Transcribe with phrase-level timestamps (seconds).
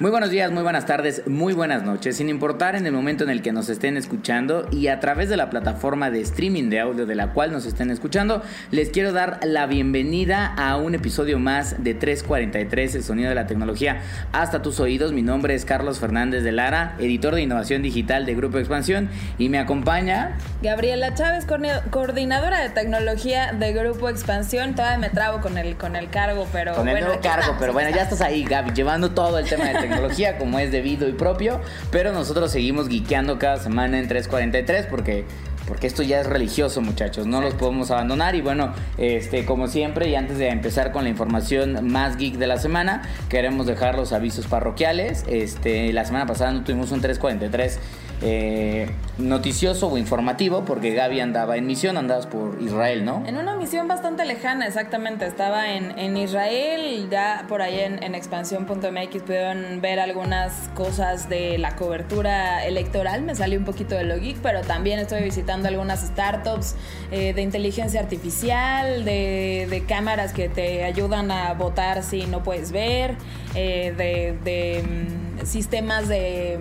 [0.00, 3.28] Muy buenos días, muy buenas tardes, muy buenas noches, sin importar en el momento en
[3.28, 7.04] el que nos estén escuchando y a través de la plataforma de streaming de audio
[7.04, 11.84] de la cual nos estén escuchando, les quiero dar la bienvenida a un episodio más
[11.84, 14.00] de 343, el sonido de la tecnología
[14.32, 15.12] hasta tus oídos.
[15.12, 19.50] Mi nombre es Carlos Fernández de Lara, editor de innovación digital de Grupo Expansión y
[19.50, 21.44] me acompaña Gabriela Chávez,
[21.90, 24.74] coordinadora de tecnología de Grupo Expansión.
[24.74, 26.74] Todavía me trabo con el, con el cargo, pero...
[26.74, 29.72] Con el bueno, cargo, pero bueno, ya estás ahí, Gaby, llevando todo el tema de
[29.72, 34.86] tecnología tecnología como es debido y propio, pero nosotros seguimos geekeando cada semana en 343
[34.86, 35.24] porque
[35.68, 40.08] porque esto ya es religioso, muchachos, no los podemos abandonar y bueno, este como siempre
[40.08, 44.12] y antes de empezar con la información más geek de la semana, queremos dejar los
[44.12, 45.24] avisos parroquiales.
[45.28, 47.78] Este, la semana pasada no tuvimos un 343
[48.22, 53.22] eh, noticioso o informativo, porque Gaby andaba en misión, andabas por Israel, ¿no?
[53.26, 55.26] En una misión bastante lejana, exactamente.
[55.26, 61.58] Estaba en, en Israel, ya por ahí en, en expansión.mx pudieron ver algunas cosas de
[61.58, 63.22] la cobertura electoral.
[63.22, 66.76] Me salió un poquito de lo geek, pero también estoy visitando algunas startups
[67.10, 72.72] eh, de inteligencia artificial, de, de, cámaras que te ayudan a votar si no puedes
[72.72, 73.16] ver,
[73.54, 76.60] eh, de, de mm, sistemas de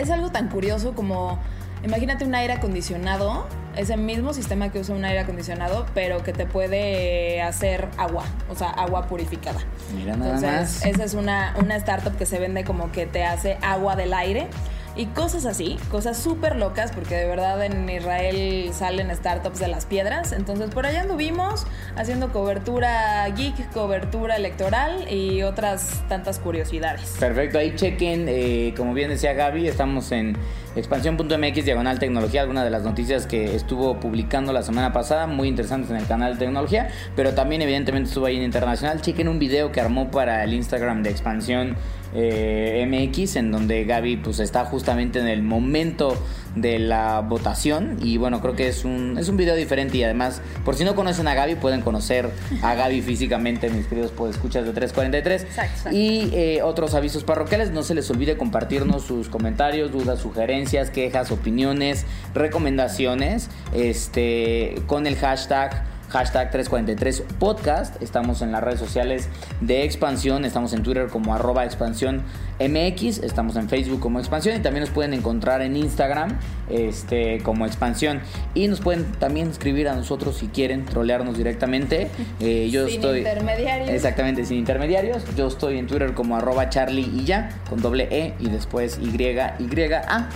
[0.00, 1.38] es algo tan curioso como,
[1.84, 6.46] imagínate un aire acondicionado, ese mismo sistema que usa un aire acondicionado, pero que te
[6.46, 9.60] puede hacer agua, o sea, agua purificada.
[9.94, 13.58] Mira nada Entonces, esa es una, una startup que se vende como que te hace
[13.62, 14.48] agua del aire
[14.96, 19.86] y cosas así, cosas súper locas, porque de verdad en Israel salen startups de las
[19.86, 20.32] piedras.
[20.32, 21.66] Entonces por allá anduvimos
[21.96, 27.16] haciendo cobertura geek, cobertura electoral y otras tantas curiosidades.
[27.18, 30.36] Perfecto, ahí chequen, eh, como bien decía Gaby, estamos en
[30.76, 35.90] expansión.mx diagonal tecnología, alguna de las noticias que estuvo publicando la semana pasada, muy interesantes
[35.90, 39.00] en el canal de tecnología, pero también evidentemente estuvo ahí en internacional.
[39.00, 41.76] Chequen un video que armó para el Instagram de expansión
[42.14, 46.16] eh, MX, en donde Gaby pues está justamente en el momento
[46.54, 47.98] de la votación.
[48.02, 49.98] Y bueno, creo que es un, es un video diferente.
[49.98, 52.30] Y además, por si no conocen a Gaby, pueden conocer
[52.62, 55.46] a Gaby físicamente, mis queridos escuchas de 343.
[55.92, 61.30] Y eh, otros avisos parroquiales, no se les olvide compartirnos sus comentarios, dudas, sugerencias, quejas,
[61.30, 68.02] opiniones, recomendaciones, este, con el hashtag hashtag 343 podcast.
[68.02, 69.28] Estamos en las redes sociales
[69.60, 72.22] de Expansión, estamos en Twitter como arroba expansión
[72.58, 76.36] MX, estamos en Facebook como Expansión y también nos pueden encontrar en Instagram
[76.68, 78.20] este, como Expansión.
[78.54, 82.10] Y nos pueden también escribir a nosotros si quieren trolearnos directamente.
[82.40, 83.90] Eh, yo sin estoy, intermediarios.
[83.90, 85.24] Exactamente, sin intermediarios.
[85.36, 89.08] Yo estoy en Twitter como arroba Charlie y ya, con doble E y después Y,
[89.10, 90.28] Y, A.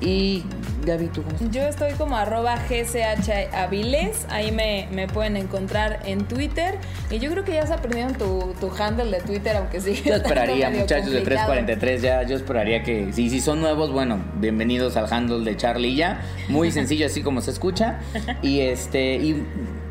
[0.00, 0.44] Y
[0.84, 6.74] Gaby, ¿tú cómo Yo estoy como arroba gchaviles, ahí me, me, pueden encontrar en Twitter.
[7.10, 10.02] Y yo creo que ya se aprendieron tu, tu handle de Twitter, aunque sí.
[10.04, 14.96] Yo esperaría, muchachos de 343, ya yo esperaría que, si, si son nuevos, bueno, bienvenidos
[14.96, 16.20] al handle de Charlie ya.
[16.48, 18.00] Muy sencillo, así como se escucha.
[18.42, 19.44] Y este, y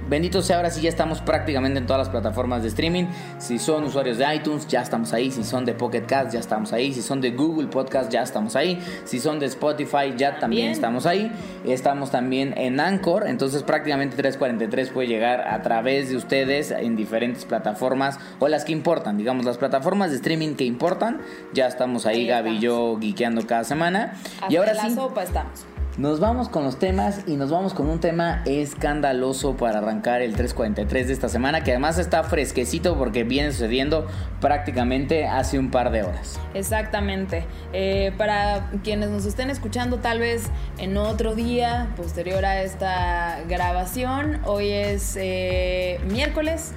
[0.07, 3.05] Bendito sea, ahora sí ya estamos prácticamente en todas las plataformas de streaming.
[3.39, 5.31] Si son usuarios de iTunes, ya estamos ahí.
[5.31, 6.93] Si son de Pocket Cast, ya estamos ahí.
[6.93, 8.79] Si son de Google Podcast, ya estamos ahí.
[9.05, 11.31] Si son de Spotify, ya también estamos ahí.
[11.65, 13.27] Estamos también en Anchor.
[13.27, 18.73] Entonces prácticamente 343 puede llegar a través de ustedes en diferentes plataformas o las que
[18.73, 19.17] importan.
[19.17, 21.21] Digamos, las plataformas de streaming que importan.
[21.53, 24.13] Ya estamos ahí, Gaby y yo, guiqueando cada semana.
[24.49, 25.65] y ahora la sopa estamos.
[25.97, 30.33] Nos vamos con los temas y nos vamos con un tema escandaloso para arrancar el
[30.33, 34.05] 343 de esta semana, que además está fresquecito porque viene sucediendo
[34.41, 36.37] prácticamente hace un par de horas.
[36.53, 37.45] Exactamente.
[37.71, 40.47] Eh, para quienes nos estén escuchando tal vez
[40.79, 46.73] en otro día posterior a esta grabación, hoy es eh, miércoles.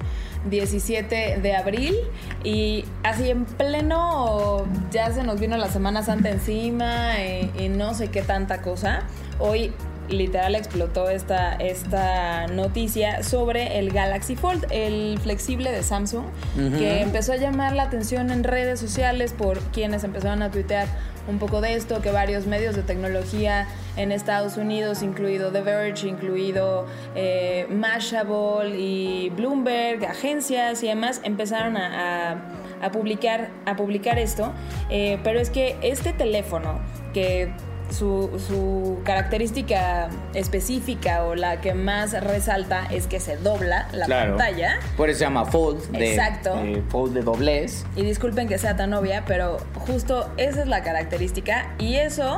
[0.49, 1.95] 17 de abril
[2.43, 7.13] y así en pleno ya se nos vino la Semana Santa encima
[7.57, 9.03] y, no sé qué tanta cosa.
[9.39, 9.73] Hoy
[10.09, 16.25] literal explotó esta, esta noticia sobre el Galaxy Fold, el flexible de Samsung,
[16.55, 20.87] que empezó a llamar la atención en redes sociales por quienes empezaron a tuitear
[21.29, 26.07] un poco de esto, que varios medios de tecnología en Estados Unidos, incluido The Verge,
[26.07, 26.85] incluido
[27.15, 34.51] eh, Mashable y Bloomberg, agencias y demás, empezaron a, publicar, a publicar esto.
[34.89, 36.79] Eh, pero es que este teléfono
[37.13, 37.53] que
[37.89, 44.37] su, su característica específica o la que más resalta es que se dobla la Claro.
[44.37, 44.79] pantalla.
[44.97, 46.53] Por eso se llama fold, de, Exacto.
[46.63, 47.85] eh, fold de doblez.
[47.95, 49.57] Y disculpen que sea tan obvia, pero
[49.87, 52.37] justo esa es la característica y eso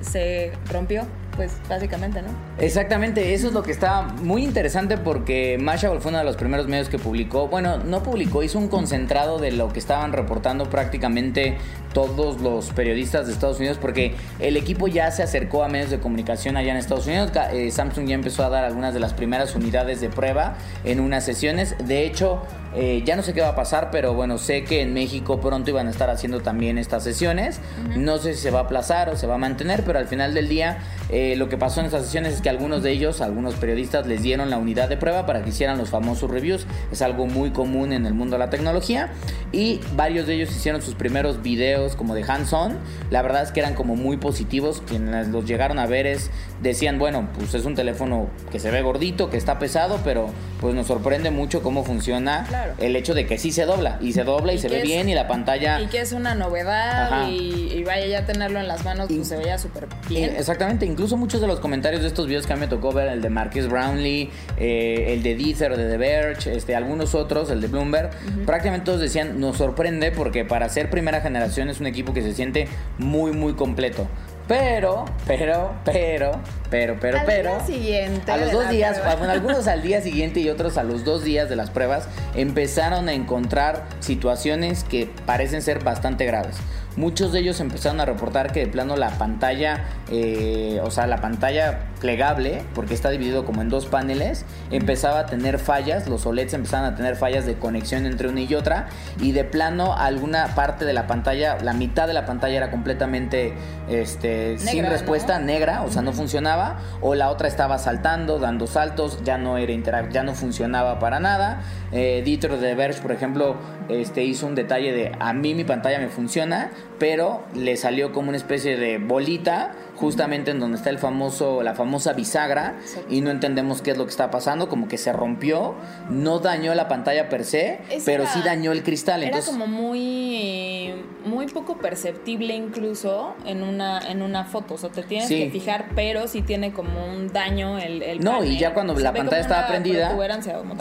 [0.00, 1.06] se rompió,
[1.40, 2.28] pues básicamente, ¿no?
[2.58, 6.68] Exactamente, eso es lo que está muy interesante porque Mashable fue uno de los primeros
[6.68, 11.56] medios que publicó, bueno, no publicó, hizo un concentrado de lo que estaban reportando prácticamente
[11.94, 15.98] todos los periodistas de Estados Unidos porque el equipo ya se acercó a medios de
[15.98, 17.32] comunicación allá en Estados Unidos.
[17.52, 21.24] Eh, Samsung ya empezó a dar algunas de las primeras unidades de prueba en unas
[21.24, 21.74] sesiones.
[21.84, 22.42] De hecho,
[22.74, 25.70] eh, ya no sé qué va a pasar, pero bueno, sé que en México pronto
[25.70, 27.60] iban a estar haciendo también estas sesiones.
[27.96, 30.34] No sé si se va a aplazar o se va a mantener, pero al final
[30.34, 30.78] del día
[31.08, 34.22] eh, lo que pasó en estas sesiones es que algunos de ellos, algunos periodistas, les
[34.22, 36.66] dieron la unidad de prueba para que hicieran los famosos reviews.
[36.92, 39.10] Es algo muy común en el mundo de la tecnología.
[39.52, 42.78] Y varios de ellos hicieron sus primeros videos como de hands-on.
[43.10, 44.82] La verdad es que eran como muy positivos.
[44.86, 46.30] Quienes los llegaron a ver es,
[46.62, 50.30] decían, bueno, pues es un teléfono que se ve gordito, que está pesado, pero
[50.60, 52.00] pues nos sorprende mucho cómo funciona
[52.48, 52.59] Claro.
[52.78, 53.98] El hecho de que sí se dobla.
[54.00, 55.80] Y se dobla y, Y se ve es- bien y la pantalla...
[55.80, 59.36] Y que es una novedad y, y vaya ya tenerlo en las manos, pues se
[59.36, 60.34] veía súper bien.
[60.36, 63.08] Exactamente, incluso muchos de los comentarios de estos videos que a mí me tocó ver,
[63.08, 67.60] el de Marquis Brownlee, eh, el de Deezer, de The Verge, este, algunos otros, el
[67.60, 68.10] de Bloomberg,
[68.46, 72.32] prácticamente todos decían, nos sorprende porque para ser primera generación es un equipo que se
[72.34, 72.68] siente
[72.98, 74.06] muy, muy completo.
[74.50, 76.32] Pero, pero, pero,
[76.70, 77.50] pero, pero, Al pero.
[77.50, 81.04] día siguiente A los dos días, bueno, algunos al día siguiente y otros a los
[81.04, 86.56] dos días de las pruebas, empezaron a encontrar situaciones que parecen ser bastante graves.
[86.96, 91.20] Muchos de ellos empezaron a reportar que de plano la pantalla, eh, o sea, la
[91.20, 96.54] pantalla plegable, porque está dividido como en dos paneles, empezaba a tener fallas, los OLEDs
[96.54, 98.88] empezaban a tener fallas de conexión entre una y otra,
[99.20, 103.54] y de plano alguna parte de la pantalla, la mitad de la pantalla era completamente
[103.88, 105.46] este, sin respuesta, ¿no?
[105.46, 109.72] negra, o sea, no funcionaba, o la otra estaba saltando, dando saltos, ya no era
[109.72, 111.62] interac ya no funcionaba para nada.
[111.92, 113.56] Eh, Dieter de Verge, por ejemplo,
[113.88, 118.28] este, hizo un detalle de a mí mi pantalla me funciona, pero le salió como
[118.28, 122.76] una especie de bolita justamente en donde está el famoso la famosa bisagra
[123.08, 125.74] y no entendemos qué es lo que está pasando, como que se rompió,
[126.08, 129.66] no dañó la pantalla per se, pero era- sí dañó el cristal, Era entonces como
[129.66, 130.94] muy
[131.24, 135.44] muy poco perceptible incluso en una en una foto, o sea, te tienes Sí.
[135.44, 139.02] que fijar, pero sí tiene como un daño el, el No, y ya cuando Se
[139.02, 140.16] la pantalla una prendida,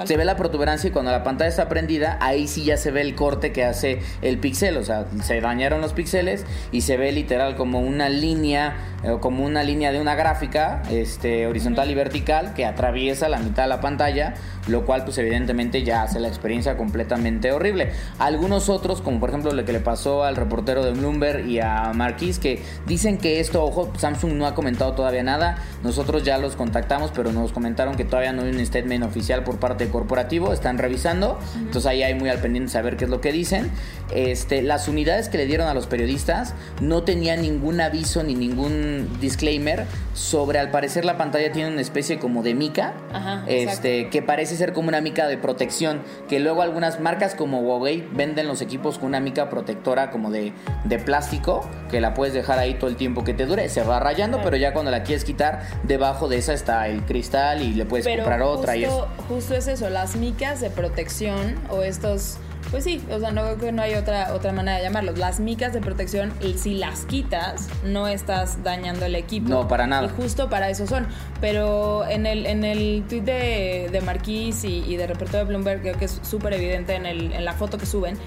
[0.05, 3.01] se ve la protuberancia y cuando la pantalla está prendida, ahí sí ya se ve
[3.01, 7.11] el corte que hace el pixel, o sea, se dañaron los píxeles y se ve
[7.11, 8.77] literal como una línea,
[9.19, 13.69] como una línea de una gráfica, este, horizontal y vertical que atraviesa la mitad de
[13.69, 14.35] la pantalla,
[14.67, 17.91] lo cual pues evidentemente ya hace la experiencia completamente horrible.
[18.19, 21.91] Algunos otros, como por ejemplo lo que le pasó al reportero de Bloomberg y a
[21.93, 26.55] Marquis, que dicen que esto, ojo, Samsung no ha comentado todavía nada, nosotros ya los
[26.55, 30.53] contactamos, pero nos comentaron que todavía no hay un statement oficial por parte del corporativo,
[30.53, 33.71] están revisando, entonces ahí hay muy al pendiente saber qué es lo que dicen.
[34.11, 38.98] Este, las unidades que le dieron a los periodistas no tenían ningún aviso ni ningún
[39.19, 44.21] disclaimer sobre al parecer la pantalla tiene una especie como de mica, Ajá, este, que
[44.21, 48.61] parece ser como una mica de protección, que luego algunas marcas como Huawei venden los
[48.61, 50.51] equipos con una mica protectora como de,
[50.83, 53.99] de plástico, que la puedes dejar ahí todo el tiempo que te dure, se va
[53.99, 54.49] rayando, Claro.
[54.51, 58.05] pero ya cuando la quieres quitar, debajo de esa está el cristal y le puedes
[58.05, 59.07] Pero comprar otra y eso.
[59.27, 62.37] justo es eso, las micas de protección o estos,
[62.71, 65.17] pues sí, o sea, no creo que no hay otra otra manera de llamarlos.
[65.17, 69.49] Las micas de protección, y si las quitas, no estás dañando el equipo.
[69.49, 70.05] No, para nada.
[70.05, 71.07] Y justo para eso son.
[71.41, 75.81] Pero en el, en el tweet de, de Marquis y, y de reportero de Bloomberg,
[75.81, 78.17] creo que es súper evidente en, el, en la foto que suben.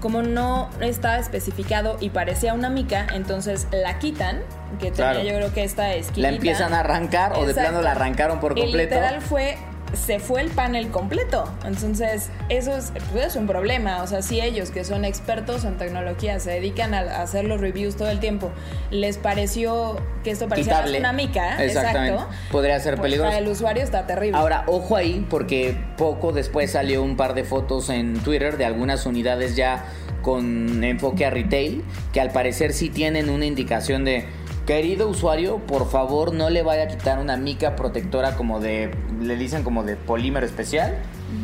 [0.00, 4.38] Como no está especificado y parecía una mica, entonces la quitan,
[4.78, 5.22] que tenía Claro.
[5.22, 6.30] yo creo que esta esquinita.
[6.30, 7.68] La empiezan a arrancar o de Exacto.
[7.70, 8.94] plano la arrancaron por Y completo.
[8.94, 9.58] literal fue
[9.92, 11.44] se fue el panel completo.
[11.64, 14.02] Entonces, eso es, pues, es un problema.
[14.02, 17.96] O sea, si ellos, que son expertos en tecnología, se dedican a, hacer los reviews
[17.96, 18.50] todo el tiempo,
[18.90, 23.30] les pareció que esto parecía una mica, exacto, Podría ser pues, peligroso.
[23.30, 24.38] Para el usuario está terrible.
[24.38, 29.06] Ahora, ojo ahí, porque poco después salió un par de fotos en Twitter de algunas
[29.06, 29.84] unidades ya
[30.22, 31.82] con enfoque a retail,
[32.12, 34.26] que al parecer sí tienen una indicación de,
[34.70, 39.36] querido usuario, por favor no le vaya a quitar una mica protectora como de, le
[39.36, 40.94] dicen como de polímero especial,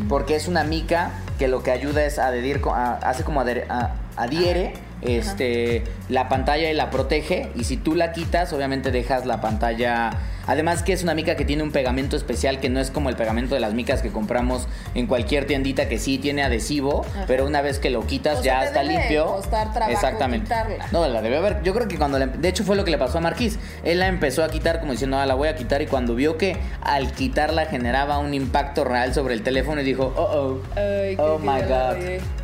[0.09, 3.65] porque es una mica que lo que ayuda es a adherir, a- hace como adher-
[3.69, 4.75] a- adhiere.
[5.03, 10.11] Este, la pantalla y la protege y si tú la quitas obviamente dejas la pantalla
[10.47, 13.17] Además que es una mica que tiene un pegamento especial que no es como el
[13.17, 17.63] pegamento de las micas que compramos en cualquier tiendita que sí tiene adhesivo, pero una
[17.63, 19.27] vez que lo quitas O sea, ya te está debe limpio.
[19.27, 20.45] costar trabajo Exactamente.
[20.45, 20.87] quitarla.
[20.93, 21.63] No, la debe haber.
[21.63, 23.59] Yo creo que cuando la- de hecho fue lo que le pasó a Marquís.
[23.85, 26.37] Él la empezó a quitar como diciendo, ah, la voy a quitar y cuando vio
[26.39, 30.61] que al quitarla generaba un impacto real sobre el teléfono y dijo, oh, oh.
[30.77, 31.97] Ay, qué Oh my la god,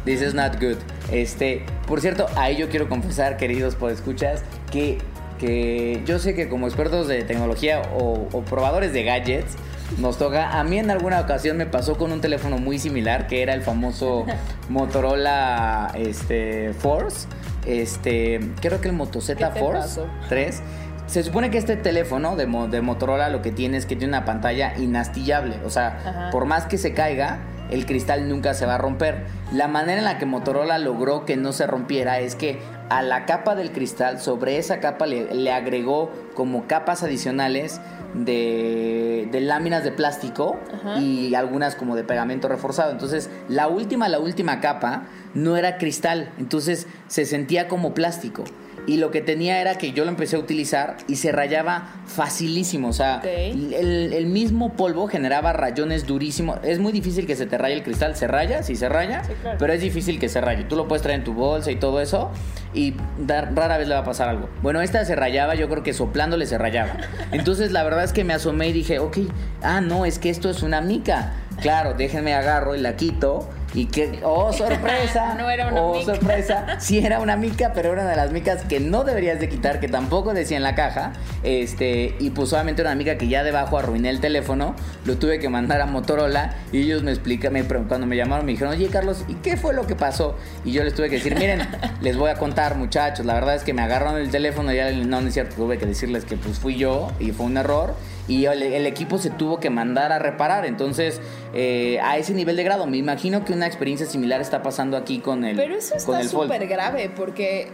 [0.04, 0.76] this is not good.
[1.10, 4.98] Este, por cierto, ahí yo quiero confesar, queridos podescuchas, que,
[5.42, 9.56] que yo sé que como expertos de tecnología o, o probadores de gadgets,
[9.98, 10.58] nos toca.
[10.58, 13.60] A mí en alguna ocasión me pasó con un teléfono muy similar que era el
[13.62, 14.24] famoso
[14.70, 17.26] Motorola este, Force.
[17.66, 20.06] Este, creo que el Moto Z ¿Qué te Force pasó?
[20.28, 20.62] 3.
[21.06, 24.16] Se supone que este teléfono de, Mo- de Motorola lo que tiene es que tiene
[24.16, 25.56] una pantalla inastillable.
[25.64, 26.30] O sea, Ajá.
[26.30, 27.38] por más que se caiga,
[27.72, 29.24] el cristal nunca se va a romper.
[29.52, 32.60] La manera en la que Motorola logró que no se rompiera es que
[32.90, 37.80] a la capa del cristal, sobre esa capa le, le agregó como capas adicionales
[38.14, 40.98] de, de láminas de plástico Ajá.
[40.98, 42.92] y algunas como de pegamento reforzado.
[42.92, 48.44] Entonces, la última, la última capa no era cristal, entonces se sentía como plástico.
[48.86, 52.88] Y lo que tenía era que yo lo empecé a utilizar y se rayaba facilísimo.
[52.88, 56.58] O sea, el, el mismo polvo generaba rayones durísimos.
[56.64, 58.16] Es muy difícil que se te raye el cristal.
[58.16, 59.56] Se raya, sí se raya, Sí, claro.
[59.60, 60.64] pero es difícil que se raye.
[60.64, 62.30] Tú lo puedes traer en tu bolsa y todo eso
[62.74, 64.48] y da- rara vez le va a pasar algo.
[64.62, 66.96] Bueno, esta se rayaba, yo creo que soplándole se rayaba.
[67.32, 69.18] Entonces la verdad es que me asomé y dije, ok,
[69.62, 71.34] ah, no, es que esto es una mica.
[71.60, 73.48] Claro, déjenme agarro y la quito.
[73.74, 75.34] Y que, oh, sorpresa.
[75.42, 76.14] No era una oh, mica.
[76.14, 76.66] sorpresa.
[76.78, 79.80] Sí era una mica, pero era una de las micas que no deberías de quitar,
[79.80, 81.14] que tampoco decía en la caja.
[81.42, 84.74] Este, y pues solamente una mica que ya debajo arruiné el teléfono.
[85.04, 88.52] Lo tuve que mandar a Motorola y ellos me explican, me, cuando me llamaron me
[88.52, 90.36] dijeron, oye Carlos, ¿y qué fue lo que pasó?
[90.64, 91.66] Y yo les tuve que decir, miren,
[92.00, 94.90] les voy a contar muchachos, la verdad es que me agarraron el teléfono y ya
[94.90, 97.94] no, no es cierto, tuve que decirles que pues fui yo y fue un error.
[98.28, 100.64] Y el, el equipo se tuvo que mandar a reparar.
[100.64, 101.20] Entonces,
[101.54, 105.18] eh, a ese nivel de grado, me imagino que una experiencia similar está pasando aquí
[105.18, 107.68] con el, Pero eso está súper grave porque,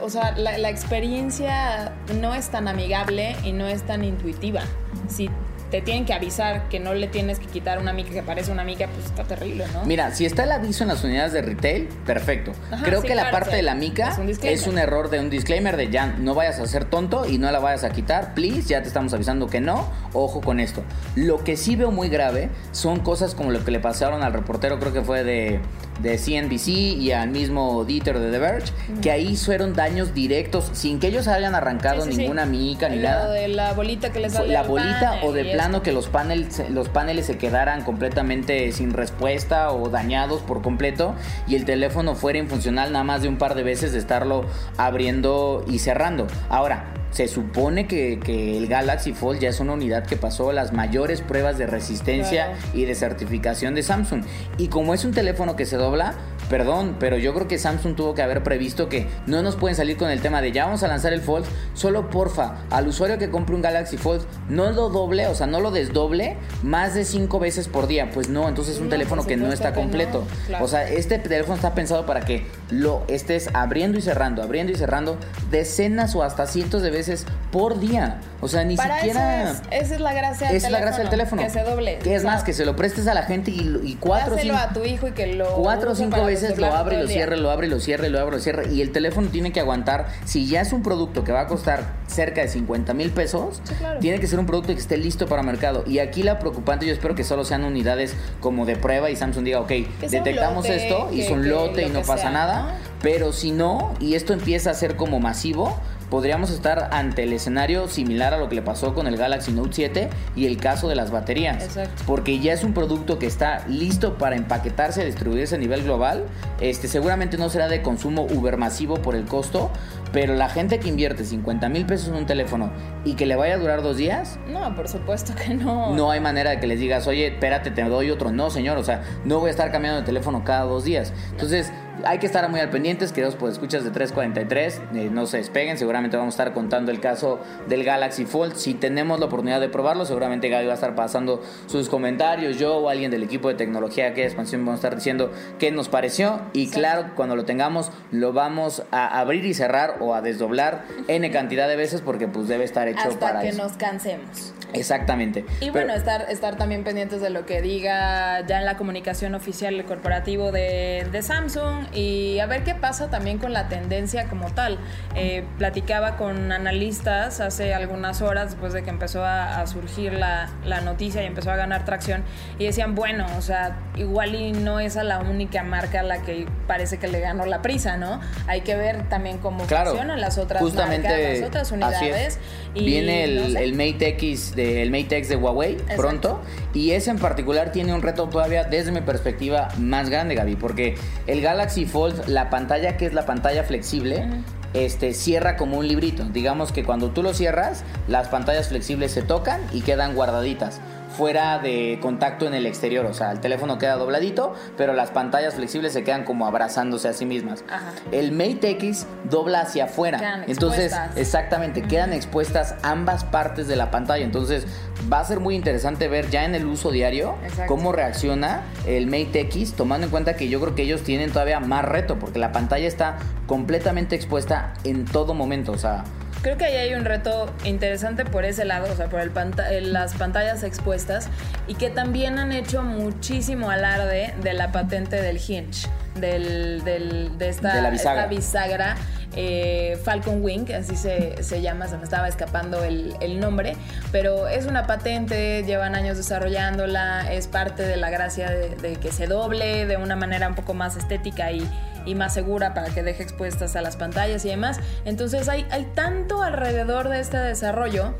[0.00, 4.62] o sea, la, la experiencia no es tan amigable y no es tan intuitiva.
[5.08, 5.28] Si
[5.70, 8.64] te tienen que avisar que no le tienes que quitar una mica que parece una
[8.64, 9.84] mica, pues está terrible, ¿no?
[9.84, 12.52] Mira, si está el aviso en las unidades de retail, perfecto.
[12.70, 13.56] Ajá, Creo sí, que la claro, parte sí.
[13.56, 16.58] de la mica Es un es un, error de un disclaimer de ya no vayas
[16.58, 19.60] a ser tonto y no la vayas a quitar, please, ya te estamos avisando que
[19.60, 20.82] no, ojo con esto.
[21.14, 24.78] Lo que sí veo muy grave son cosas como lo que le pasaron al reportero,
[24.78, 25.60] creo que fue de,
[25.98, 30.98] de CNBC y al mismo Dieter de The Verge, que ahí fueron daños directos sin
[31.00, 32.22] que ellos hayan arrancado Sí, sí, sí.
[32.22, 33.30] ninguna mica ni Lo nada.
[33.30, 35.82] de la bolita que le sale la al bolita panel o de plano eso.
[35.82, 41.14] que los paneles los paneles se quedaran completamente sin respuesta o dañados por completo
[41.46, 44.44] y el teléfono fuera infuncional nada más de un par de veces de estarlo
[44.76, 46.26] abriendo y cerrando.
[46.48, 50.72] Ahora, se supone que, que el Galaxy Fold ya es una unidad que pasó las
[50.72, 52.58] mayores pruebas de resistencia Claro.
[52.74, 54.22] y de certificación de Samsung.
[54.58, 56.14] Y como es un teléfono que se dobla,
[56.48, 59.96] perdón, pero yo creo que Samsung tuvo que haber previsto que no nos pueden salir
[59.96, 63.30] con el tema de ya vamos a lanzar el Fold, solo porfa, al usuario que
[63.30, 67.38] compre un Galaxy Fold, no lo doble, o sea, no lo desdoble más de cinco
[67.38, 68.10] veces por día.
[68.12, 70.24] Pues no, entonces es un No, teléfono que no está que no, completo.
[70.46, 70.64] claro.
[70.64, 74.76] O sea, este teléfono está pensado para que lo estés abriendo y cerrando, abriendo y
[74.76, 75.18] cerrando
[75.50, 78.20] decenas o hasta cientos de veces por día.
[78.40, 79.50] O sea, ni Para siquiera...
[79.50, 81.42] eso es, esa es la gracia del es la gracia del teléfono.
[81.42, 81.98] Que se doble.
[81.98, 84.56] Que es más, que se lo prestes a la gente y, y cuatro o cinco,
[84.56, 87.36] a tu hijo y que lo cuatro o cinco veces lo abre y lo cierre,
[87.36, 88.72] lo abre y lo cierre, lo abre y lo cierre.
[88.72, 90.06] Y el teléfono tiene que aguantar.
[90.24, 93.74] Si ya es un producto que va a costar cerca de 50 mil pesos, Sí,
[93.74, 93.98] claro.
[94.00, 95.82] tiene que ser un producto que esté listo para mercado.
[95.86, 99.44] Y aquí la preocupante, yo espero que solo sean unidades como de prueba y Samsung
[99.44, 102.62] diga, ok, detectamos lote, esto, que- hizo un que lote y no pasa sea, nada.
[102.62, 102.68] ¿no?
[103.02, 105.76] Pero si no, y esto empieza a ser como masivo,
[106.10, 109.70] podríamos estar ante el escenario similar a lo que le pasó con el Galaxy Note
[109.72, 111.62] 7 y el caso de las baterías.
[111.62, 112.02] Exacto.
[112.06, 116.24] Porque ya es un producto que está listo para empaquetarse y distribuirse a nivel global.
[116.60, 119.70] Este, seguramente no será de consumo uber masivo por el costo,
[120.12, 122.70] pero la gente que invierte 50 mil pesos en un teléfono
[123.04, 125.94] y que le vaya a durar dos días, No, por supuesto que no.
[125.94, 128.32] no hay manera de que les digas, oye, espérate, te doy otro.
[128.32, 131.12] No, señor, o sea, no voy a estar cambiando de teléfono cada dos días.
[131.30, 131.70] Entonces,
[132.04, 135.78] hay que estar muy al pendientes, queridos pues escuchas de 343, eh, no se despeguen,
[135.78, 138.54] seguramente vamos a estar contando el caso del Galaxy Fold.
[138.56, 142.76] Si tenemos la oportunidad de probarlo, seguramente Gaby va a estar pasando sus comentarios, yo
[142.76, 146.40] o alguien del equipo de tecnología que expansión vamos a estar diciendo qué nos pareció.
[146.52, 151.30] Y claro, cuando lo tengamos, lo vamos a abrir y cerrar o a desdoblar N
[151.30, 153.62] cantidad de veces porque pues debe estar hecho Hasta para que eso.
[153.62, 154.54] nos cansemos.
[154.74, 155.40] Exactamente.
[155.60, 159.34] Y Pero- bueno, estar, estar también pendientes de lo que diga ya en la comunicación
[159.34, 164.24] oficial el corporativo de, de Samsung y a ver qué pasa también con la tendencia
[164.28, 164.78] como tal.
[165.14, 170.50] Eh, platicaba con analistas hace algunas horas después de que empezó a, a surgir la,
[170.64, 172.22] la noticia y empezó a ganar tracción
[172.58, 176.22] y decían, bueno, o sea, igual y no es a la única marca a la
[176.22, 178.20] que parece que le ganó la prisa, ¿no?
[178.46, 182.36] Hay que ver también cómo Claro, funcionan las otras marcas, las otras así unidades.
[182.36, 182.38] es.
[182.74, 183.64] y Viene el, no sé.
[183.64, 186.40] el Mate X de, el Mate X de Huawei pronto.
[186.74, 190.96] Y ese en particular tiene un reto todavía desde mi perspectiva más grande, Gaby, porque
[191.26, 194.26] el Galaxy Fold, la pantalla que es la pantalla flexible,
[194.74, 196.24] este cierra como un librito.
[196.24, 200.80] Digamos que cuando tú lo cierras, las pantallas flexibles se tocan y quedan guardaditas
[201.18, 205.54] fuera de contacto en el exterior, o sea, el teléfono queda dobladito, pero las pantallas
[205.54, 207.64] flexibles se quedan como abrazándose a sí mismas.
[207.68, 207.90] Ajá.
[208.12, 210.18] El Mate X dobla hacia afuera.
[210.18, 211.16] Quedan Entonces, expuestas.
[211.16, 214.24] exactamente, quedan expuestas ambas partes de la pantalla.
[214.24, 214.68] Entonces,
[215.12, 217.74] va a ser muy interesante ver ya en el uso diario Exacto.
[217.74, 221.58] cómo reacciona el Mate X, tomando en cuenta que yo creo que ellos tienen todavía
[221.58, 225.72] más reto, porque la pantalla está completamente expuesta en todo momento.
[225.72, 226.04] O sea,
[226.42, 229.72] Creo que ahí hay un reto interesante por ese lado, o sea, por el panta-
[229.72, 231.28] eh, las pantallas expuestas
[231.66, 237.48] y que también han hecho muchísimo alarde de la patente del hinge, del, del- de,
[237.48, 238.20] esta, De la bisagra.
[238.22, 238.96] esta bisagra
[239.36, 243.76] eh, Falcon Wing, así se, se llama, se me estaba escapando el, nombre,
[244.10, 249.12] pero es una patente, llevan años desarrollándola, es parte de la gracia de, de que
[249.12, 251.68] se doble de una manera un poco más estética y,
[252.08, 254.80] y más segura para que deje expuestas a las pantallas y demás.
[255.04, 258.14] Entonces hay, hay tanto alrededor de este desarrollo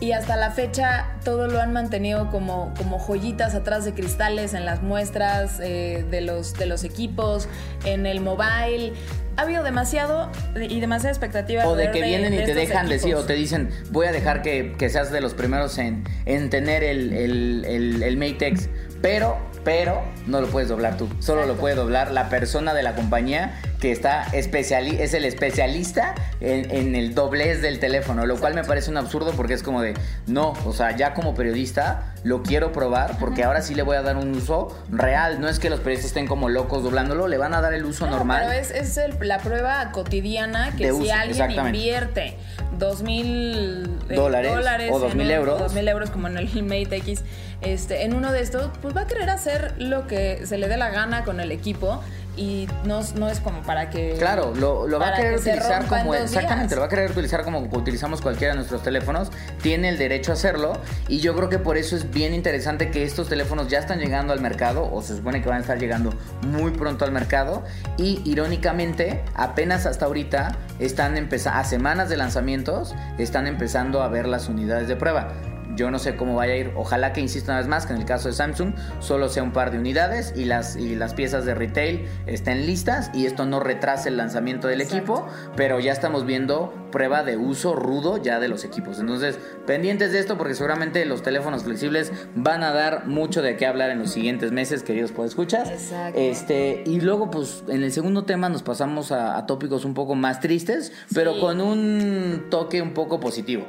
[0.00, 4.64] y hasta la fecha todo lo han mantenido como, como joyitas atrás de cristales en
[4.64, 7.48] las muestras eh, de, los, de los equipos,
[7.84, 8.92] en el mobile.
[9.36, 11.66] Ha habido demasiado y demasiada expectativa.
[11.66, 14.42] o de que vienen y de te dejan decir, o te dicen, voy a dejar
[14.42, 18.68] que, que seas de los primeros en, en tener el, el, el, el Mate X.
[19.02, 21.08] Pero, pero, no lo puedes doblar tú.
[21.18, 26.14] Solo lo puede doblar la persona de la compañía que está especiali es el especialista
[26.40, 29.82] en, en el doblez del teléfono, lo cual me parece un absurdo porque es como
[29.82, 29.92] de,
[30.26, 34.02] no, o sea, ya como periodista lo quiero probar porque ahora sí le voy a
[34.02, 35.38] dar un uso real.
[35.38, 38.06] No es que los periodistas estén como locos doblándolo, le van a dar el uso
[38.06, 38.44] No, normal.
[38.48, 42.38] Pero es, es el- la prueba cotidiana que De si uso, alguien invierte
[42.78, 45.58] dos mil eh, Dólares o dos mil euros.
[45.58, 47.22] dos mil euros como en el Mate X,
[47.60, 50.78] este, en uno de estos, pues va a querer hacer lo que se le dé
[50.78, 52.02] la gana con el equipo
[52.36, 55.86] y no, no es como para que Claro, lo, lo va a querer que utilizar
[55.86, 56.74] como exactamente, días.
[56.76, 59.30] lo va a querer utilizar como utilizamos cualquiera de nuestros teléfonos,
[59.62, 60.72] tiene el derecho a hacerlo
[61.08, 64.32] y yo creo que por eso es bien interesante que estos teléfonos ya están llegando
[64.32, 66.10] al mercado o se supone que van a estar llegando
[66.42, 67.64] muy pronto al mercado
[67.96, 74.26] y irónicamente apenas hasta ahorita están empezando a semanas de lanzamientos están empezando a ver
[74.26, 75.53] las unidades de prueba.
[75.76, 76.72] Yo no sé cómo vaya a ir.
[76.76, 79.52] Ojalá que insisto una vez más que en el caso de Samsung solo sea un
[79.52, 83.60] par de unidades y las, y las piezas de retail estén listas y esto no
[83.60, 84.96] retrase el lanzamiento del Exacto.
[85.14, 89.00] equipo, pero ya estamos viendo prueba de uso rudo ya de los equipos.
[89.00, 93.66] Entonces, pendientes de esto porque seguramente los teléfonos flexibles van a dar mucho de qué
[93.66, 96.18] hablar en los siguientes meses, queridos escuchar Exacto.
[96.18, 100.14] Este, y luego, pues, en el segundo tema nos pasamos a, a tópicos un poco
[100.14, 101.40] más tristes, pero Sí.
[101.40, 103.64] con un toque un poco positivo.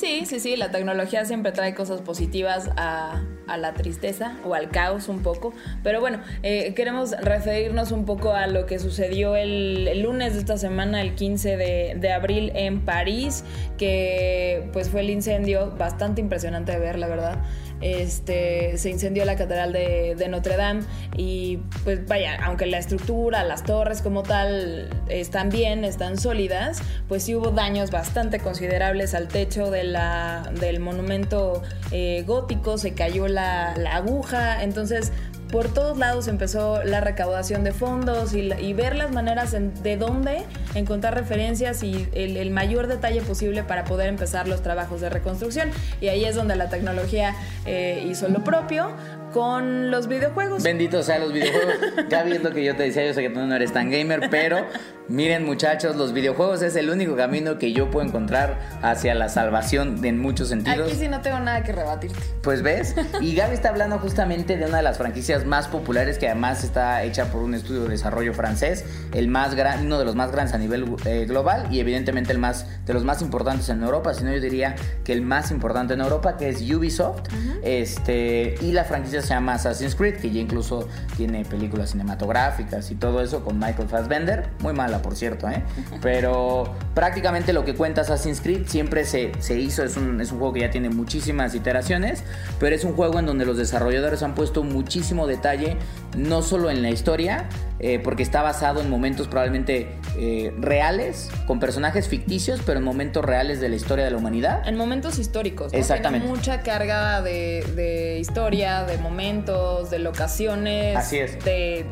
[0.00, 3.22] Sí, sí, sí, la tecnología siempre trae cosas positivas a,
[3.58, 5.52] la tristeza o al caos un poco.
[5.82, 10.38] Pero bueno, eh, queremos referirnos un poco a lo que sucedió el, el lunes de
[10.38, 13.44] esta semana, el 15 de, de abril en París,
[13.76, 17.38] que pues fue el incendio bastante impresionante de ver, la verdad.
[17.80, 20.82] Este, se incendió la catedral de, Notre Dame
[21.16, 27.24] y pues vaya, aunque la estructura, las torres como tal están bien, están sólidas, pues
[27.24, 33.26] sí hubo daños bastante considerables al techo de la, del monumento eh, gótico, se cayó
[33.28, 35.12] la aguja, entonces
[35.50, 40.44] por todos lados empezó la recaudación de fondos y, y ver las maneras de dónde
[40.74, 45.70] encontrar referencias y el, el mayor detalle posible para poder empezar los trabajos de reconstrucción.
[46.00, 47.34] Y ahí es donde la tecnología
[47.66, 48.92] eh, hizo lo propio
[49.32, 50.62] con los videojuegos.
[50.62, 51.74] Bendito sea los videojuegos.
[52.10, 54.28] Gaby es lo que yo te decía, yo sé que tú no eres tan gamer,
[54.30, 54.66] pero
[55.08, 60.04] miren muchachos, los videojuegos es el único camino que yo puedo encontrar hacia la salvación
[60.04, 60.88] en muchos sentidos.
[60.88, 62.18] Aquí sí no tengo nada que rebatirte.
[62.42, 66.28] Pues ves, y Gaby está hablando justamente de una de las franquicias más populares que
[66.28, 70.14] además está hecha por un estudio de desarrollo francés, el más gran, uno de los
[70.14, 73.82] más grandes a nivel eh, global y evidentemente el más de los más importantes en
[73.82, 77.22] Europa, si no yo diría que el más importante en Europa, que es Ubisoft,
[77.62, 82.94] este y la franquicia se llama Assassin's Creed, que ya incluso tiene películas cinematográficas y
[82.94, 85.62] todo eso con Michael Fassbender, muy mala por cierto, ¿eh?
[86.02, 90.38] pero prácticamente lo que cuenta Assassin's Creed siempre se, se hizo, es un, es un
[90.38, 92.22] juego que ya tiene muchísimas iteraciones,
[92.58, 95.76] pero es un juego en donde los desarrolladores han puesto muchísimo detalle,
[96.16, 97.48] no solo en la historia,
[97.80, 99.88] eh, porque está basado en momentos probablemente
[100.18, 104.68] eh, reales, con personajes ficticios, pero en momentos reales de la historia de la humanidad.
[104.68, 105.72] En momentos históricos.
[105.72, 105.78] ¿no?
[105.78, 106.26] Exactamente.
[106.26, 110.96] Tiene mucha carga de, de historia, de momentos, de locaciones.
[110.96, 111.42] Así es.
[111.44, 111.86] De,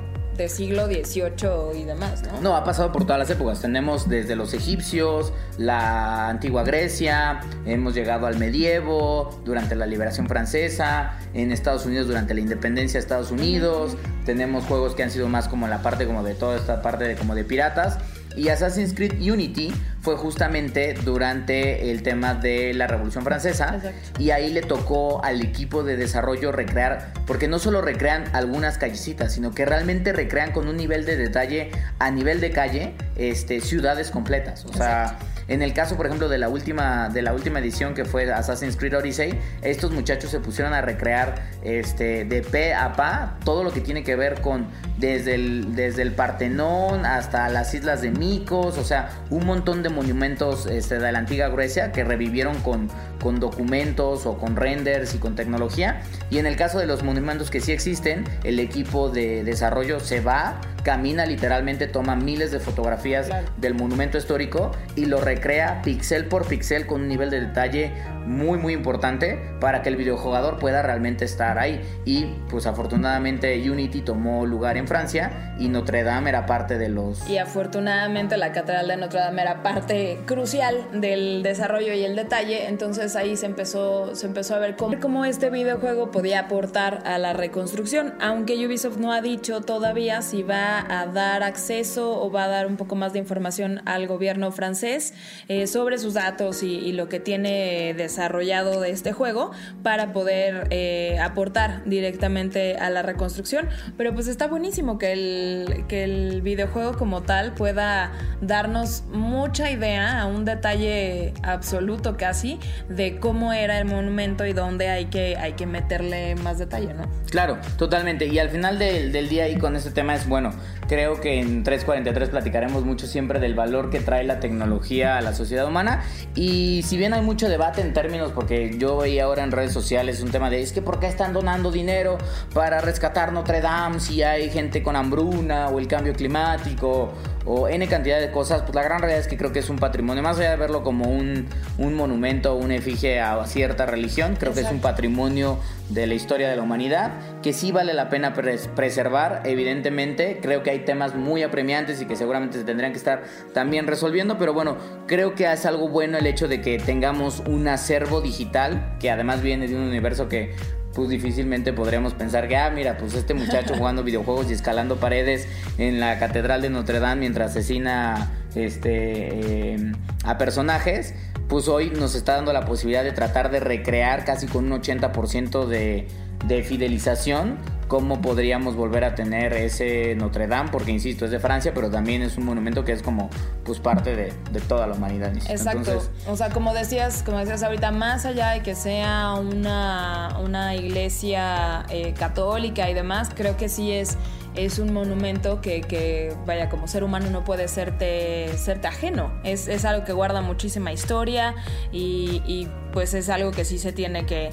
[0.46, 2.40] siglo XVIII y demás, ¿no?
[2.40, 3.60] No, ha pasado por todas las épocas.
[3.60, 11.18] Tenemos desde los egipcios, la antigua Grecia, hemos llegado al medievo, durante la liberación francesa,
[11.34, 13.96] en Estados Unidos durante la independencia de Estados Unidos.
[14.24, 17.16] Tenemos juegos que han sido más como la parte como de toda esta parte de
[17.16, 17.98] como de piratas.
[18.36, 19.72] Y Assassin's Creed Unity
[20.08, 23.74] fue justamente durante el tema de la Revolución Francesa.
[23.74, 23.90] Exacto.
[24.18, 29.34] Y ahí le tocó al equipo de desarrollo recrear, porque no solo recrean algunas callecitas,
[29.34, 34.10] sino que realmente recrean con un nivel de detalle a nivel de calle este, ciudades
[34.10, 34.64] completas.
[34.64, 35.18] O sea,
[35.48, 38.76] en el caso, por ejemplo, de la última, de la última edición que fue Assassin's
[38.76, 43.72] Creed Odyssey, estos muchachos se pusieron a recrear este, de pe a pa todo lo
[43.72, 44.66] que tiene que ver con
[44.98, 49.88] desde el, desde el Partenón hasta las islas de Micos, o sea, un montón de
[49.98, 52.88] monumentos este, de la antigua Grecia que revivieron con,
[53.20, 56.02] con documentos o con renders y con tecnología.
[56.30, 60.20] Y en el caso de los monumentos que sí existen, el equipo de desarrollo se
[60.20, 63.46] va, camina literalmente, toma miles de fotografías Claro.
[63.58, 67.92] del monumento histórico y lo recrea pixel por pixel con un nivel de detalle
[68.24, 71.80] muy muy importante para que el videojugador pueda realmente estar ahí.
[72.04, 77.28] Y pues afortunadamente Unity tomó lugar en Francia y Notre Dame era parte de los
[77.28, 82.68] Y afortunadamente la Catedral de Notre Dame era parte crucial del desarrollo y el detalle,
[82.68, 87.18] entonces ahí se empezó, se empezó a ver cómo, cómo este videojuego podía aportar a
[87.18, 92.44] la reconstrucción, aunque Ubisoft no ha dicho todavía si va a dar acceso o va
[92.44, 95.14] a dar un poco más de información al gobierno francés
[95.48, 101.18] eh, sobre sus datos y, lo que tiene desarrollado de este juego para poder eh,
[101.20, 107.22] aportar directamente a la reconstrucción, pero pues está buenísimo que el, que el videojuego como
[107.22, 114.46] tal pueda darnos mucha idea, a un detalle absoluto casi, de cómo era el monumento
[114.46, 117.08] y dónde hay que, hay que meterle más detalle, ¿no?
[117.30, 118.26] Claro, totalmente.
[118.26, 120.52] Y al final del, del día y con este tema es bueno.
[120.88, 125.34] Creo que en 343 platicaremos mucho siempre del valor que trae la tecnología a la
[125.34, 126.02] sociedad humana.
[126.34, 130.22] Y si bien hay mucho debate en términos, porque yo veía ahora en redes sociales
[130.22, 132.18] un tema de es que por qué están donando dinero
[132.54, 137.12] para rescatar Notre Dame si hay gente con hambruna o el cambio climático
[137.48, 139.78] o N cantidad de cosas, pues la gran realidad es que creo que es un
[139.78, 141.46] patrimonio, más allá de verlo como un,
[141.78, 145.58] un monumento o una efigie a cierta religión, creo que es un patrimonio
[145.88, 150.62] de la historia de la humanidad que sí vale la pena pres- preservar, evidentemente, creo
[150.62, 153.22] que hay temas muy apremiantes y que seguramente se tendrían que estar
[153.54, 157.66] también resolviendo, pero bueno, creo que es algo bueno el hecho de que tengamos un
[157.68, 160.54] acervo digital que además viene de un universo que
[160.94, 165.46] pues difícilmente podríamos pensar que, ah, mira, pues este muchacho jugando videojuegos y escalando paredes
[165.78, 169.92] en la Catedral de Notre Dame mientras asesina este, eh,
[170.24, 171.14] a personajes,
[171.48, 175.66] pues hoy nos está dando la posibilidad de tratar de recrear casi con un 80%
[175.66, 176.08] de,
[176.46, 181.72] de fidelización cómo podríamos volver a tener ese Notre Dame, porque insisto, es de Francia,
[181.74, 183.30] pero también es un monumento que es como
[183.64, 185.34] pues parte de, de toda la humanidad.
[185.34, 185.78] Exacto.
[185.78, 190.76] Entonces, o sea, como decías, como decías ahorita, más allá de que sea una, una
[190.76, 194.18] iglesia eh, católica y demás, creo que sí es,
[194.54, 199.32] es un monumento que, que, vaya, como ser humano no puede serte, serte ajeno.
[199.44, 201.54] Es, es algo que guarda muchísima historia
[201.90, 204.50] y, y pues es algo que sí se tiene que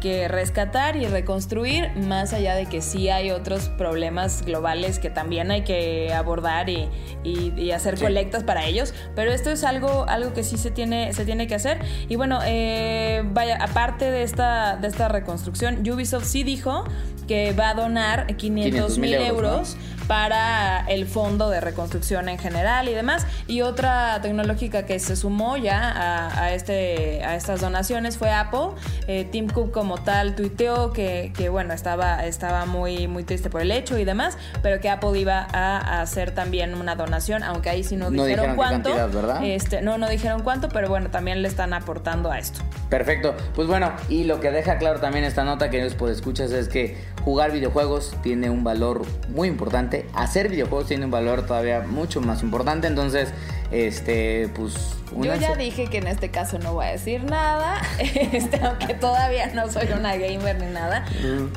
[0.00, 5.50] que rescatar y reconstruir, más allá de que sí hay otros problemas globales que también
[5.50, 6.88] hay que abordar y,
[7.24, 8.04] y- y hacer Sí.
[8.04, 11.54] colectas para ellos, pero esto es algo, algo que sí se tiene, se tiene que
[11.54, 11.78] hacer.
[12.08, 16.84] Y bueno, eh, vaya, aparte de esta, de esta reconstrucción, Ubisoft sí dijo
[17.26, 19.28] que va a donar 500 mil 500,000 euros,
[19.74, 19.76] euros
[20.06, 23.26] para el fondo de reconstrucción en general y demás.
[23.46, 28.70] Y otra tecnológica que se sumó ya a, a este, a estas donaciones fue Apple.
[29.06, 33.60] Eh, Tim Cook como tal tuiteó que, que, bueno, estaba, estaba muy, muy triste por
[33.60, 37.82] el hecho y demás, pero que Apple iba a, hacer también una donación, aunque ahí
[37.82, 38.90] sí no, No dijeron, cuánto.
[38.90, 39.44] cantidad, ¿verdad?
[39.44, 42.60] Este, no, no dijeron cuánto, pero bueno, también le están aportando a esto.
[42.88, 43.34] Perfecto.
[43.54, 46.96] Pues bueno, y lo que deja claro también esta nota que por escuchas es que
[47.26, 50.06] jugar videojuegos tiene un valor muy importante.
[50.14, 52.86] Hacer videojuegos tiene un valor todavía mucho más importante.
[52.86, 53.30] Entonces,
[53.72, 54.74] este, pues...
[55.20, 59.48] Yo ya dije que en este caso no voy a decir nada, este, aunque todavía
[59.54, 61.04] no soy una gamer ni nada.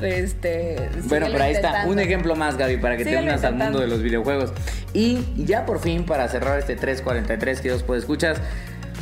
[0.02, 3.78] Este, bueno, pero ahí está, un ejemplo más, Gaby, para que te unas al mundo
[3.78, 4.52] de los videojuegos.
[4.92, 8.40] Y ya por fin, para cerrar este 343 que os puede escuchar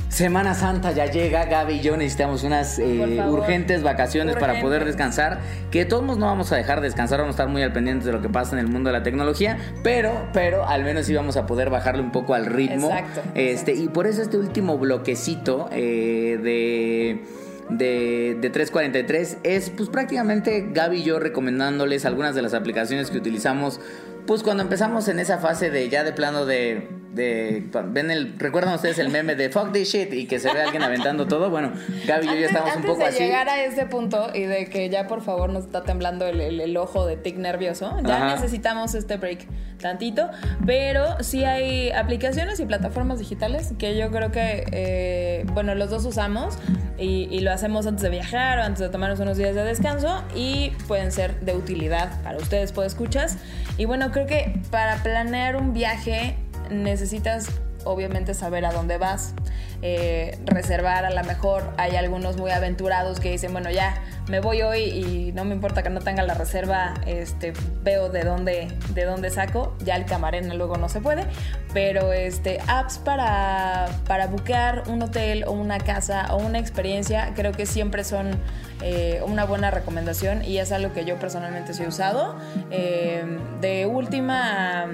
[0.09, 5.40] Semana Santa ya llega, Gaby y yo necesitamos unas eh, urgentes vacaciones para poder descansar.
[5.71, 8.23] Que todos no vamos a dejar descansar, vamos a estar muy al pendiente de lo
[8.23, 11.47] que pasa en el mundo de la tecnología, pero, pero al menos sí vamos a
[11.47, 12.88] poder bajarle un poco al ritmo.
[12.88, 13.23] Exacto.
[13.35, 20.68] Este, y por eso este último bloquecito eh, de de, de, 343 es pues prácticamente
[20.73, 23.79] Gaby y yo recomendándoles algunas de las aplicaciones que utilizamos
[24.27, 28.75] pues cuando empezamos en esa fase de ya de plano de, de ven el recuerdan
[28.75, 31.51] ustedes el meme de fuck this shit y que se ve alguien aventando todo.
[31.51, 31.73] Bueno
[32.07, 33.25] Gaby y yo ya estamos un poco de así.
[33.25, 36.77] llegar a ese punto y de que ya por favor nos está temblando el, el,
[36.77, 39.47] ojo de tic nervioso ya necesitamos este break
[39.79, 40.29] tantito
[40.66, 46.05] pero sí hay aplicaciones y plataformas digitales que yo creo que eh, bueno los dos
[46.05, 46.59] usamos
[46.99, 50.23] y, y lo hacemos antes de viajar o antes de tomarnos unos días de descanso
[50.35, 53.38] y pueden ser de utilidad para ustedes pues escuchas.
[53.77, 56.37] Y bueno creo que para planear un viaje
[56.71, 57.51] necesitas
[57.85, 59.35] obviamente saber a dónde vas,
[59.83, 61.73] eh, reservar a lo mejor.
[61.77, 65.83] Hay algunos muy aventurados que dicen, bueno, ya me voy hoy y no me importa
[65.83, 67.53] que no tenga la reserva, este,
[67.83, 69.75] veo de dónde, de dónde saco.
[69.85, 71.25] Ya el camarena luego no se puede,
[71.73, 77.53] pero este, apps para, para buquear un hotel o una casa o una experiencia, creo
[77.53, 78.39] que siempre son
[78.83, 82.37] eh, una buena recomendación y es algo que yo personalmente sí he usado.
[82.71, 83.25] Eh,
[83.61, 84.89] de última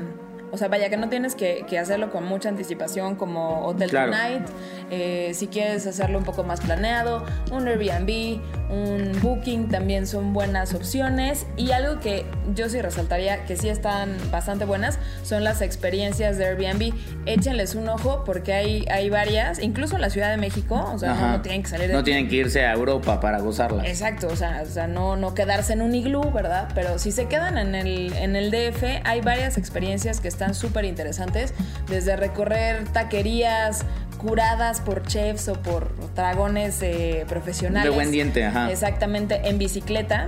[0.55, 4.47] o sea, vaya que no tienes que, hacerlo con mucha anticipación como Hotel Tonight.
[4.93, 8.41] Eh, si quieres hacerlo un poco más planeado, un Airbnb,
[8.71, 11.47] un Booking también son buenas opciones.
[11.57, 16.47] Y algo que yo sí resaltaría que sí están bastante buenas son las experiencias de
[16.47, 16.95] Airbnb.
[17.27, 20.89] Échenles un ojo porque hay, hay varias, incluso en la Ciudad de México.
[20.95, 23.85] O sea, no, tienen que salir de No tienen que irse a Europa para gozarla.
[23.89, 26.69] Exacto, o sea, o sea no, no quedarse en un iglú, ¿verdad?
[26.77, 30.85] Pero si se quedan en el, en el DF, hay varias experiencias que están súper
[30.85, 31.55] interesantes,
[31.89, 33.87] desde recorrer taquerías
[34.19, 37.91] curadas por chefs o por dragones eh, profesionales.
[37.91, 38.71] De buen diente, ajá.
[38.71, 40.27] Exactamente, en bicicleta.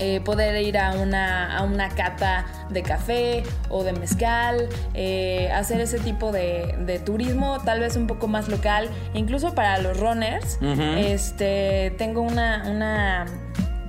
[0.00, 5.80] Eh, poder ir a una, a una cata de café o de mezcal, eh, hacer
[5.80, 10.60] ese tipo de, turismo, tal vez un poco más local, incluso para los runners.
[10.62, 13.26] Este, tengo una, una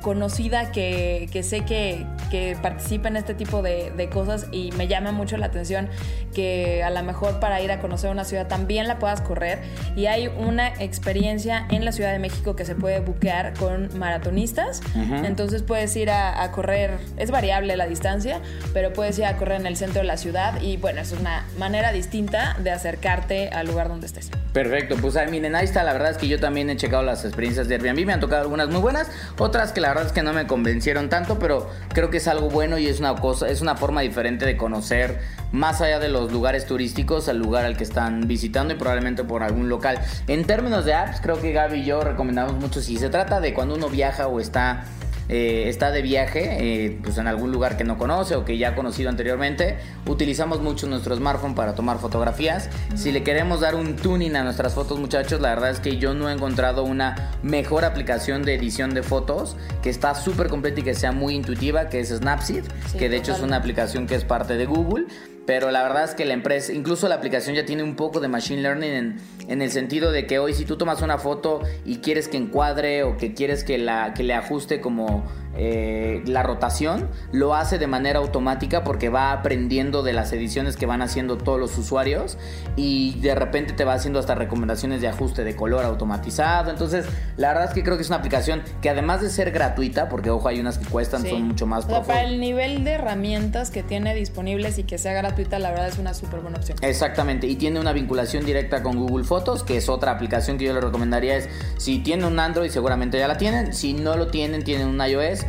[0.02, 4.88] conocida que, que sé que, que, participa en este tipo de, de, cosas y me
[4.88, 5.90] llama mucho la atención
[6.34, 9.60] que a lo mejor para ir a conocer una ciudad también la puedas correr.
[9.96, 14.82] Y hay una experiencia en la Ciudad de México que se puede buquear con maratonistas.
[14.96, 18.42] Entonces puedes ir a, a, correr es variable la distancia
[18.74, 21.46] pero puedes ir a correr en el centro de la ciudad y bueno es una
[21.58, 24.32] manera distinta de acercarte al lugar donde estés.
[24.54, 27.26] Perfecto pues ahí, miren ahí está la verdad es que yo también he checado las
[27.26, 29.08] experiencias de Airbnb me han tocado algunas muy buenas
[29.38, 32.50] otras que la verdad es que no me convencieron tanto, pero creo que es algo
[32.50, 35.20] bueno y es una cosa, es una forma diferente de conocer
[35.52, 39.44] más allá de los lugares turísticos al lugar al que están visitando y probablemente por
[39.44, 40.00] algún local.
[40.28, 43.54] En términos de apps, creo que Gaby y yo recomendamos mucho si se trata de
[43.54, 44.86] cuando uno viaja o está
[45.30, 48.70] eh, está de viaje, eh, pues en algún lugar que no conoce o que ya
[48.70, 52.70] ha conocido anteriormente, utilizamos mucho nuestro smartphone para tomar fotografías.
[52.96, 56.16] Si le queremos dar un tuning a nuestras fotos, muchachos, la verdad es que yo
[56.16, 60.84] no he encontrado una mejor aplicación de edición de fotos que está súper completa y
[60.84, 62.64] que sea muy intuitiva, que es Snapseed,
[62.98, 65.06] que de hecho es una aplicación que es parte de Google.
[65.50, 68.28] Pero la verdad es que la empresa, incluso la aplicación ya tiene un poco de
[68.28, 71.98] machine learning en, en, el sentido de que hoy si tú tomas una foto y
[72.02, 75.26] quieres que encuadre o que quieres que, la, que le ajuste como
[75.62, 80.86] eh, la rotación lo hace de manera automática porque va aprendiendo de las ediciones que
[80.86, 82.38] van haciendo todos los usuarios
[82.78, 86.72] y de repente te va haciendo hasta recomendaciones de ajuste de color automatizado.
[86.72, 90.08] Entonces, la verdad es que creo que es una aplicación que además de ser gratuita,
[90.08, 93.70] porque ojo, hay unas que cuestan, son mucho más o Para el nivel de herramientas
[93.70, 96.78] que tiene disponibles y que sea gratuita, la verdad es una súper buena opción.
[96.82, 100.74] Exactamente, y tiene una vinculación directa con Google Fotos, que es otra aplicación que yo
[100.74, 101.36] le recomendaría.
[101.36, 103.74] Es si tienen un Android, seguramente ya la tienen.
[103.74, 105.49] Si no lo tienen, tienen un iOS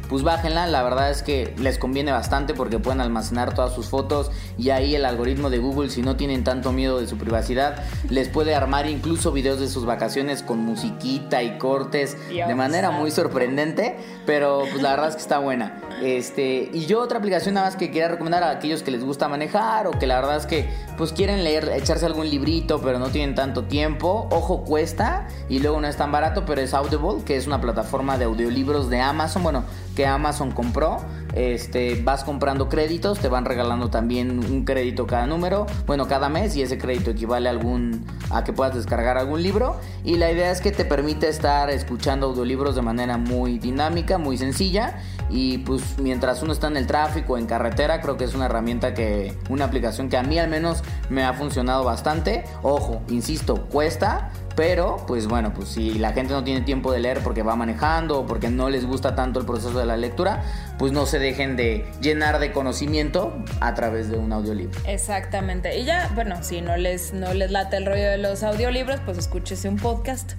[0.11, 0.67] pues bájenla.
[0.67, 4.93] La verdad es que les conviene bastante porque pueden almacenar todas sus fotos y ahí
[4.93, 8.87] el algoritmo de Google, si no tienen tanto miedo de su privacidad, les puede armar
[8.87, 14.83] incluso videos de sus vacaciones con musiquita y cortes de manera muy sorprendente, pero pues
[14.83, 15.81] la verdad es que está buena.
[16.01, 19.29] Este, y yo otra aplicación nada más que quería recomendar a aquellos que les gusta
[19.29, 23.09] manejar o que la verdad es que pues quieren leer, echarse algún librito, pero no
[23.09, 24.27] tienen tanto tiempo.
[24.31, 28.17] Ojo, cuesta y luego no es tan barato, pero es Audible, que es una plataforma
[28.17, 29.63] de audiolibros de Amazon, bueno,
[29.95, 30.99] que Amazon compró
[31.33, 36.55] este, vas comprando créditos, te van regalando también un crédito cada número, bueno, cada mes
[36.55, 40.51] y ese crédito equivale a algún a que puedas descargar algún libro y la idea
[40.51, 45.97] es que te permite estar escuchando audiolibros de manera muy dinámica, muy sencilla y pues
[45.97, 49.65] mientras uno está en el tráfico, en carretera, creo que es una herramienta que una
[49.65, 52.43] aplicación que a mí al menos me ha funcionado bastante.
[52.61, 57.21] Ojo, insisto, cuesta, pero, pues bueno, pues si la gente no tiene tiempo de leer
[57.23, 60.43] porque va manejando o porque no les gusta tanto el proceso de la lectura,
[60.81, 64.79] pues no se dejen de llenar de conocimiento a través de un audiolibro.
[64.87, 65.77] Exactamente.
[65.77, 69.19] Y ya, bueno, si no les, no les late el rollo de los audiolibros, pues
[69.19, 70.31] escúchese un podcast.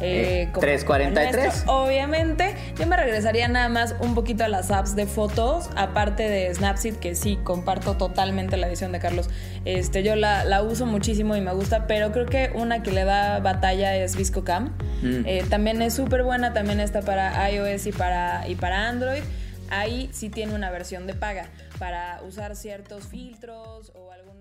[0.00, 1.64] Eh, 343.
[1.66, 6.54] obviamente, yo me regresaría nada más un poquito a las apps de fotos, aparte de
[6.54, 9.28] Snapseed, que sí, comparto totalmente la edición de Carlos.
[9.66, 13.04] Este, yo la, la uso muchísimo y me gusta, pero creo que una que le
[13.04, 14.72] da batalla es ViscoCam.
[15.02, 15.26] Mm.
[15.26, 19.20] Eh, también es súper buena, también está para iOS y para, y para Android.
[19.70, 24.39] Ahí sí tiene una versión de paga para usar ciertos filtros o como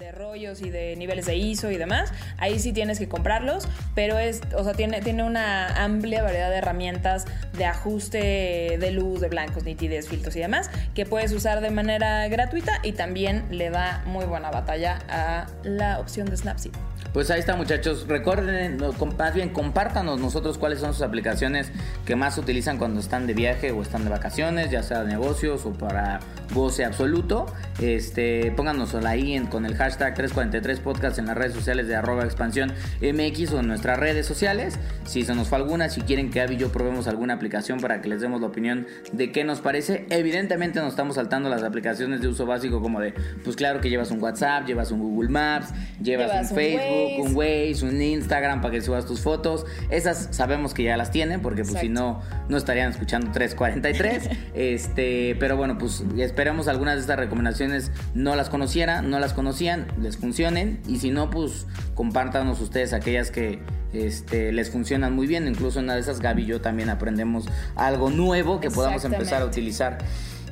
[0.00, 2.12] de, rollos y de niveles de ISO y demás.
[2.38, 6.56] Ahí sí tienes que comprarlos, pero es, o sea, tiene, tiene una amplia variedad de
[6.56, 11.70] herramientas de ajuste de luz, de blancos, nitidez, filtros y demás que puedes usar de
[11.70, 16.72] manera gratuita y también le da muy buena batalla a la opción de Snapseed.
[17.12, 18.78] Pues ahí está muchachos, recuerden,
[19.18, 21.72] más bien compártanos nosotros cuáles son sus aplicaciones
[22.06, 25.66] que más utilizan cuando están de viaje o están de vacaciones, ya sea de negocios
[25.66, 26.20] o para
[26.54, 27.46] goce absoluto.
[27.80, 33.52] Este, pónganos ahí con el hashtag 343podcast en las redes sociales de arroba expansión MX
[33.52, 34.78] o en nuestras redes sociales.
[35.04, 38.00] Si se nos fue alguna, si quieren que Abby y yo probemos alguna aplicación para
[38.02, 40.06] que les demos la opinión de qué nos parece.
[40.10, 44.10] Evidentemente nos estamos saltando las aplicaciones de uso básico como de, pues claro que llevas
[44.10, 45.68] un WhatsApp, llevas un Google Maps,
[46.02, 49.66] llevas, un Facebook un Waze, un Instagram para que subas tus fotos.
[49.90, 54.30] Esas sabemos que ya las tienen porque pues si no, no estarían escuchando 343.
[54.54, 59.79] este, pero bueno, pues esperemos algunas de estas recomendaciones no las conocieran, no las conocían,
[60.00, 60.80] les funcionen.
[60.86, 63.60] Y si no, pues compártanos ustedes aquellas que
[63.92, 65.46] este, les funcionan muy bien.
[65.46, 69.42] Incluso en una de esas, Gaby y yo también aprendemos algo nuevo que podamos empezar
[69.42, 69.98] a utilizar.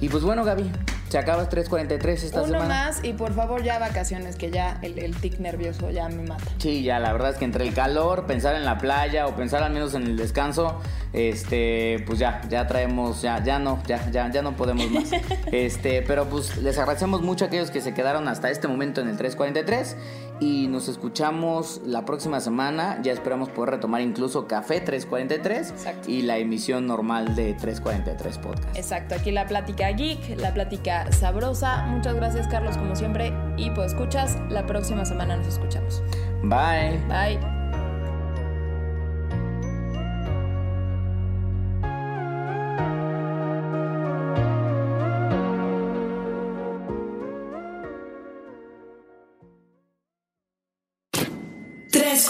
[0.01, 0.71] Y pues bueno, Gaby,
[1.09, 5.17] se acaba 3.43 esta Uno más y por favor ya vacaciones, que ya el, el,
[5.17, 6.45] tic nervioso ya me mata.
[6.59, 9.63] Sí, ya la verdad es que entre el calor, pensar en la playa o pensar
[9.63, 10.81] al menos en el descanso,
[11.13, 15.11] este, pues ya, ya traemos, ya, ya no, ya, ya, ya no podemos más.
[15.53, 19.09] este, pero pues les agradecemos mucho a aquellos que se quedaron hasta este momento en
[19.09, 19.97] el 343
[20.41, 23.01] y nos escuchamos la próxima semana.
[23.03, 25.75] Ya esperamos poder retomar incluso Café 343
[26.07, 28.77] y la emisión normal de 343 Podcast.
[28.77, 31.87] Exacto, aquí la plática geek, la plática sabrosa.
[31.87, 36.03] Muchas gracias Carlos como siempre y pues escuchas, la próxima semana nos escuchamos.
[36.43, 36.99] Bye.
[37.09, 37.58] Bye.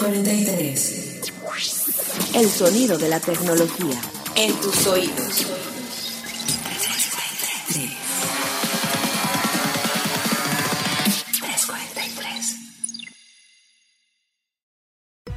[0.09, 1.31] 43.
[2.33, 3.95] El sonido de la tecnología.
[4.35, 5.45] En tus oídos.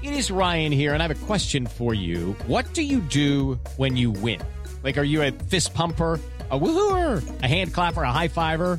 [0.02, 2.34] It is Ryan here, and I have a question for you.
[2.46, 4.40] What do you do when you win?
[4.82, 6.18] Like, are you a fist pumper?
[6.52, 8.78] a woohooer, a hand clapper, a high fiver.